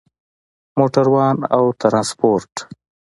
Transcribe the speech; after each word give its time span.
موټروان 0.77 1.37
او 1.55 1.63
ترانسپورت 1.81 2.53